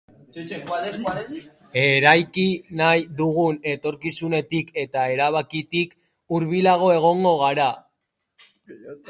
[1.81, 2.45] Eraiki
[2.79, 5.95] nahi dugun etorkizunetik eta erabakitik
[6.35, 7.71] hurbilago egongo gara.